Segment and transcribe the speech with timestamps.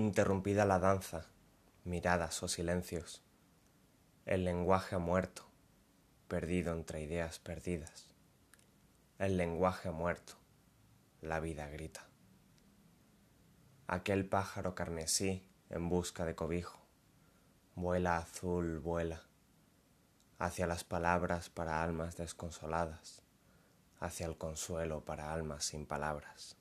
[0.00, 1.26] Interrumpida la danza,
[1.84, 3.22] miradas o silencios,
[4.24, 5.44] el lenguaje muerto,
[6.26, 8.08] perdido entre ideas perdidas.
[9.18, 10.38] El lenguaje muerto,
[11.20, 12.08] la vida grita.
[13.88, 16.80] Aquel pájaro carmesí en busca de cobijo,
[17.74, 19.24] vuela azul, vuela,
[20.38, 23.20] hacia las palabras para almas desconsoladas,
[23.98, 26.56] hacia el consuelo para almas sin palabras.